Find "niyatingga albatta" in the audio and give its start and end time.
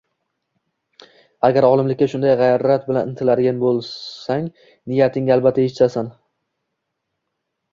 4.95-5.67